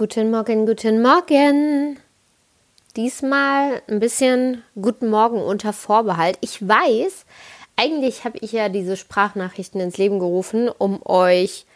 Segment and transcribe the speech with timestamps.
[0.00, 1.98] Guten Morgen, guten Morgen.
[2.96, 6.38] Diesmal ein bisschen Guten Morgen unter Vorbehalt.
[6.40, 7.26] Ich weiß,
[7.76, 11.66] eigentlich habe ich ja diese Sprachnachrichten ins Leben gerufen, um euch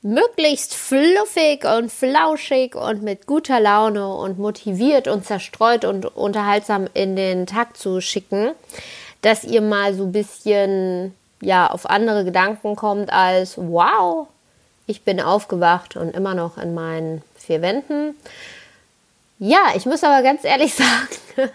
[0.00, 7.16] möglichst fluffig und flauschig und mit guter Laune und motiviert und zerstreut und unterhaltsam in
[7.16, 8.52] den Tag zu schicken,
[9.22, 14.28] dass ihr mal so ein bisschen ja auf andere Gedanken kommt als wow,
[14.92, 18.14] ich bin aufgewacht und immer noch in meinen vier Wänden.
[19.38, 21.50] Ja, ich muss aber ganz ehrlich sagen,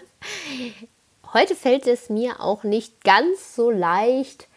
[1.32, 4.48] heute fällt es mir auch nicht ganz so leicht,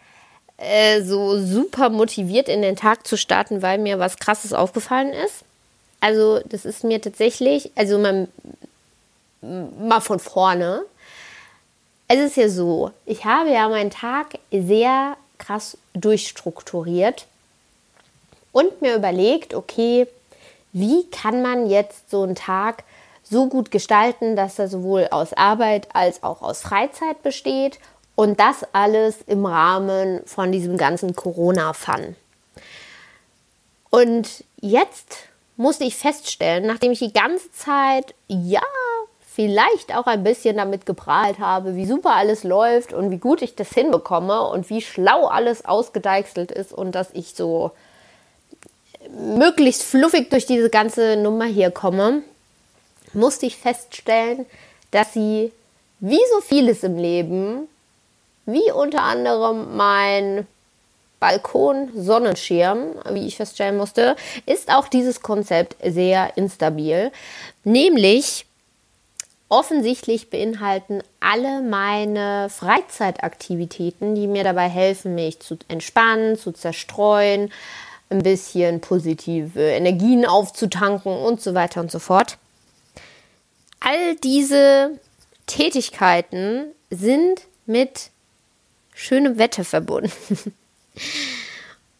[0.56, 5.44] äh, so super motiviert in den Tag zu starten, weil mir was Krasses aufgefallen ist.
[6.00, 8.26] Also das ist mir tatsächlich, also mal,
[9.40, 10.82] mal von vorne.
[12.08, 17.26] Es ist ja so, ich habe ja meinen Tag sehr krass durchstrukturiert
[18.52, 20.06] und mir überlegt, okay,
[20.72, 22.84] wie kann man jetzt so einen Tag
[23.22, 27.78] so gut gestalten, dass er sowohl aus Arbeit als auch aus Freizeit besteht
[28.14, 32.16] und das alles im Rahmen von diesem ganzen Corona-Fun.
[33.90, 35.16] Und jetzt
[35.56, 38.62] musste ich feststellen, nachdem ich die ganze Zeit, ja,
[39.34, 43.54] vielleicht auch ein bisschen damit geprahlt habe, wie super alles läuft und wie gut ich
[43.54, 47.70] das hinbekomme und wie schlau alles ausgedeichselt ist und dass ich so
[49.10, 52.22] möglichst fluffig durch diese ganze Nummer hier komme,
[53.12, 54.46] musste ich feststellen,
[54.90, 55.52] dass sie,
[56.00, 57.68] wie so vieles im Leben,
[58.46, 60.46] wie unter anderem mein
[61.20, 67.12] Balkon-Sonnenschirm, wie ich feststellen musste, ist auch dieses Konzept sehr instabil.
[67.62, 68.46] Nämlich,
[69.48, 77.52] offensichtlich beinhalten alle meine Freizeitaktivitäten, die mir dabei helfen, mich zu entspannen, zu zerstreuen,
[78.12, 82.38] ein bisschen positive Energien aufzutanken und so weiter und so fort.
[83.80, 84.98] All diese
[85.46, 88.10] Tätigkeiten sind mit
[88.94, 90.54] schönem Wetter verbunden.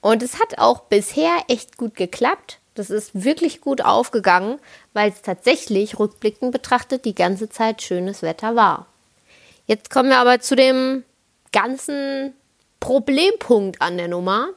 [0.00, 2.58] Und es hat auch bisher echt gut geklappt.
[2.74, 4.58] Das ist wirklich gut aufgegangen,
[4.92, 8.86] weil es tatsächlich rückblickend betrachtet die ganze Zeit schönes Wetter war.
[9.66, 11.04] Jetzt kommen wir aber zu dem
[11.52, 12.34] ganzen
[12.80, 14.48] Problempunkt an der Nummer.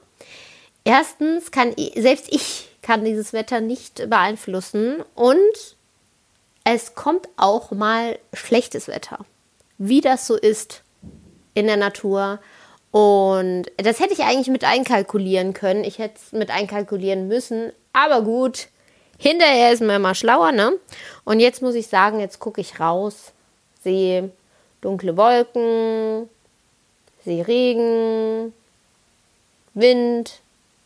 [0.85, 5.75] Erstens kann selbst ich kann dieses Wetter nicht beeinflussen und
[6.63, 9.25] es kommt auch mal schlechtes Wetter.
[9.79, 10.83] Wie das so ist
[11.55, 12.39] in der Natur.
[12.91, 15.83] Und das hätte ich eigentlich mit einkalkulieren können.
[15.83, 17.71] Ich hätte es mit einkalkulieren müssen.
[17.91, 18.67] Aber gut,
[19.17, 20.73] hinterher ist man immer schlauer, ne?
[21.23, 23.31] Und jetzt muss ich sagen, jetzt gucke ich raus,
[23.83, 24.31] sehe
[24.81, 26.29] dunkle Wolken,
[27.23, 28.53] sehe Regen,
[29.73, 30.41] Wind,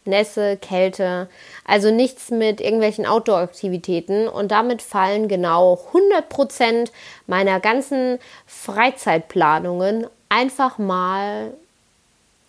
[0.09, 1.29] Nässe, Kälte,
[1.65, 6.89] also nichts mit irgendwelchen Outdoor-Aktivitäten und damit fallen genau 100%
[7.27, 11.53] meiner ganzen Freizeitplanungen einfach mal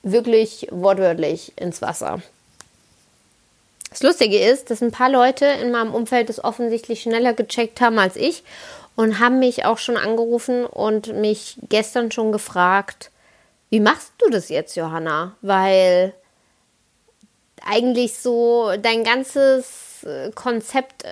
[0.03, 2.23] wirklich wortwörtlich ins Wasser.
[3.91, 7.99] Das Lustige ist, dass ein paar Leute in meinem Umfeld das offensichtlich schneller gecheckt haben
[7.99, 8.45] als ich
[8.95, 13.11] und haben mich auch schon angerufen und mich gestern schon gefragt,
[13.69, 15.37] wie machst du das jetzt, Johanna?
[15.43, 16.13] Weil
[17.67, 21.09] eigentlich so dein ganzes äh, Konzept, äh,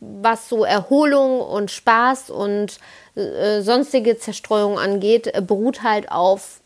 [0.00, 2.78] was so Erholung und Spaß und
[3.14, 6.60] äh, sonstige Zerstreuung angeht, äh, beruht halt auf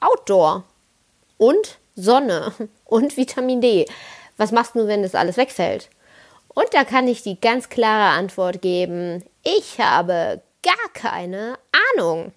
[0.00, 0.64] Outdoor
[1.38, 2.52] und Sonne
[2.84, 3.86] und Vitamin D.
[4.36, 5.88] Was machst du, wenn das alles wegfällt?
[6.48, 11.58] Und da kann ich die ganz klare Antwort geben, ich habe gar keine
[11.94, 12.32] Ahnung.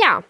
[0.00, 0.22] Ja,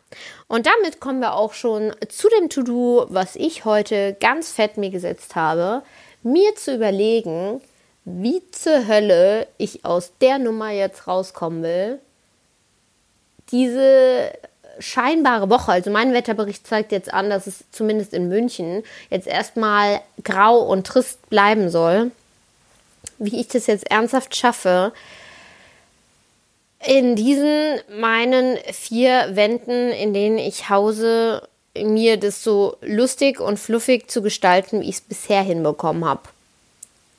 [0.47, 4.91] und damit kommen wir auch schon zu dem To-Do, was ich heute ganz fett mir
[4.91, 5.83] gesetzt habe,
[6.23, 7.61] mir zu überlegen,
[8.05, 11.99] wie zur Hölle ich aus der Nummer jetzt rauskommen will.
[13.51, 14.33] Diese
[14.79, 20.01] scheinbare Woche, also mein Wetterbericht zeigt jetzt an, dass es zumindest in München jetzt erstmal
[20.25, 22.11] grau und trist bleiben soll.
[23.19, 24.93] Wie ich das jetzt ernsthaft schaffe,
[26.85, 31.43] in diesen meinen vier Wänden, in denen ich hause,
[31.77, 36.23] mir das so lustig und fluffig zu gestalten, wie ich es bisher hinbekommen habe.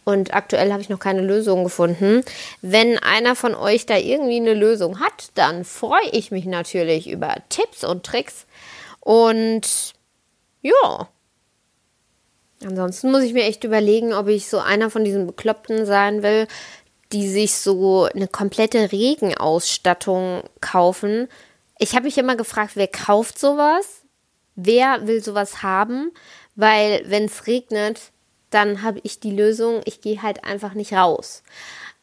[0.06, 2.24] Und aktuell habe ich noch keine Lösung gefunden.
[2.62, 7.36] Wenn einer von euch da irgendwie eine Lösung hat, dann freue ich mich natürlich über
[7.50, 8.48] Tipps und Tricks.
[9.02, 9.94] Und
[10.62, 11.10] ja.
[12.66, 16.48] Ansonsten muss ich mir echt überlegen, ob ich so einer von diesen Bekloppten sein will,
[17.12, 21.28] die sich so eine komplette Regenausstattung kaufen.
[21.78, 24.02] Ich habe mich immer gefragt, wer kauft sowas?
[24.56, 26.12] Wer will sowas haben?
[26.56, 28.12] Weil wenn es regnet,
[28.50, 31.44] dann habe ich die Lösung, ich gehe halt einfach nicht raus.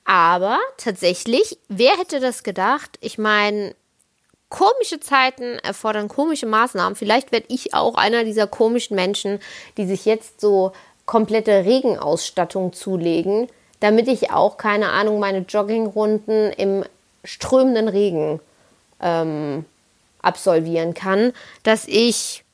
[0.04, 2.96] Aber tatsächlich, wer hätte das gedacht?
[3.00, 3.74] Ich meine,
[4.48, 6.96] komische Zeiten erfordern komische Maßnahmen.
[6.96, 9.40] Vielleicht werde ich auch einer dieser komischen Menschen,
[9.76, 10.72] die sich jetzt so
[11.04, 13.48] komplette Regenausstattung zulegen,
[13.80, 16.84] damit ich auch, keine Ahnung, meine Joggingrunden im
[17.24, 18.40] strömenden Regen
[19.00, 19.64] ähm,
[20.22, 21.32] absolvieren kann,
[21.62, 22.44] dass ich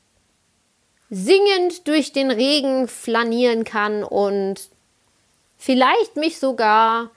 [1.09, 4.55] singend durch den Regen flanieren kann und
[5.57, 7.11] vielleicht mich sogar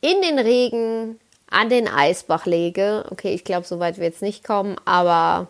[0.00, 1.18] in den Regen
[1.50, 3.04] an den Eisbach lege.
[3.10, 5.48] Okay, ich glaube, so weit wird es nicht kommen, aber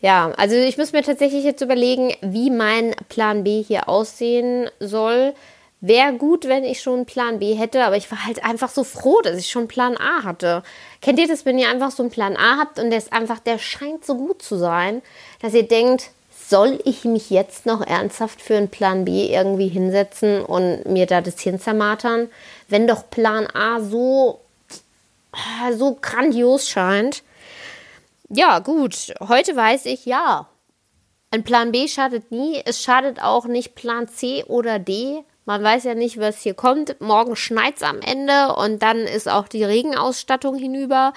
[0.00, 5.34] ja, also ich muss mir tatsächlich jetzt überlegen, wie mein Plan B hier aussehen soll.
[5.86, 8.82] Wäre gut, wenn ich schon einen Plan B hätte, aber ich war halt einfach so
[8.82, 10.64] froh, dass ich schon Plan A hatte.
[11.00, 13.38] Kennt ihr das, wenn ihr einfach so einen Plan A habt und der ist einfach,
[13.38, 15.00] der scheint so gut zu sein,
[15.40, 16.10] dass ihr denkt,
[16.48, 21.20] soll ich mich jetzt noch ernsthaft für einen Plan B irgendwie hinsetzen und mir da
[21.20, 22.30] das Hirn zermatern,
[22.66, 24.40] wenn doch Plan A so,
[25.72, 27.22] so grandios scheint?
[28.28, 30.48] Ja, gut, heute weiß ich, ja,
[31.30, 32.60] ein Plan B schadet nie.
[32.64, 35.22] Es schadet auch nicht Plan C oder D.
[35.46, 37.00] Man weiß ja nicht, was hier kommt.
[37.00, 41.12] Morgen schneit es am Ende und dann ist auch die Regenausstattung hinüber.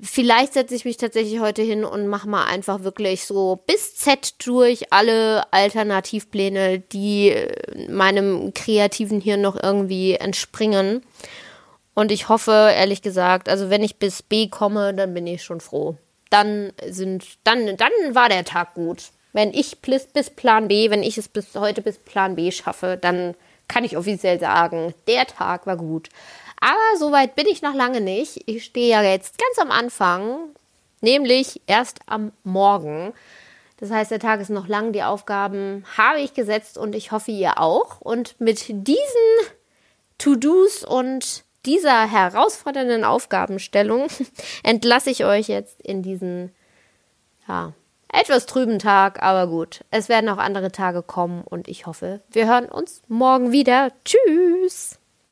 [0.00, 4.34] Vielleicht setze ich mich tatsächlich heute hin und mache mal einfach wirklich so bis Z
[4.44, 7.34] durch alle Alternativpläne, die
[7.88, 11.02] meinem kreativen Hirn noch irgendwie entspringen.
[11.94, 15.60] Und ich hoffe, ehrlich gesagt, also wenn ich bis B komme, dann bin ich schon
[15.60, 15.96] froh.
[16.30, 19.12] Dann sind, dann, dann war der Tag gut.
[19.36, 23.34] Wenn ich bis, Plan B, wenn ich es bis heute bis Plan B schaffe, dann
[23.68, 26.08] kann ich offiziell sagen, der Tag war gut.
[26.58, 28.44] Aber so weit bin ich noch lange nicht.
[28.46, 30.38] Ich stehe ja jetzt ganz am Anfang,
[31.02, 33.12] nämlich erst am Morgen.
[33.76, 37.30] Das heißt, der Tag ist noch lang, die Aufgaben habe ich gesetzt und ich hoffe,
[37.30, 38.00] ihr auch.
[38.00, 38.96] Und mit diesen
[40.16, 44.06] To-Dos und dieser herausfordernden Aufgabenstellung
[44.62, 46.54] entlasse ich euch jetzt in diesen,
[47.46, 47.74] ja,
[48.12, 49.84] etwas trüben Tag, aber gut.
[49.90, 53.90] Es werden auch andere Tage kommen und ich hoffe, wir hören uns morgen wieder.
[54.04, 54.98] Tschüss!